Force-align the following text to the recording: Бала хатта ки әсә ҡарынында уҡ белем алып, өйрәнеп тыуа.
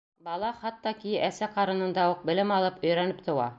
Бала 0.27 0.47
хатта 0.61 0.93
ки 1.03 1.13
әсә 1.27 1.51
ҡарынында 1.59 2.07
уҡ 2.15 2.27
белем 2.31 2.57
алып, 2.59 2.83
өйрәнеп 2.89 3.25
тыуа. 3.29 3.49